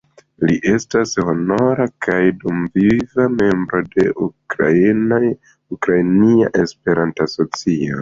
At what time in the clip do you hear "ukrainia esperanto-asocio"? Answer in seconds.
4.31-7.97